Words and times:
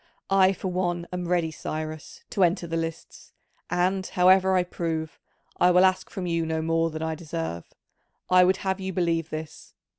I 0.31 0.51
for 0.53 0.69
one 0.69 1.07
am 1.13 1.27
ready, 1.27 1.51
Cyrus, 1.51 2.23
to 2.31 2.43
enter 2.43 2.65
the 2.65 2.75
lists, 2.75 3.33
and, 3.69 4.03
however 4.07 4.55
I 4.55 4.63
prove, 4.63 5.19
I 5.57 5.69
will 5.69 5.85
ask 5.85 6.09
from 6.09 6.25
you 6.25 6.43
no 6.43 6.59
more 6.63 6.89
than 6.89 7.03
I 7.03 7.13
deserve: 7.13 7.71
I 8.27 8.43
would 8.43 8.57
have 8.57 8.79
you 8.79 8.93
believe 8.93 9.29
this. 9.29 9.75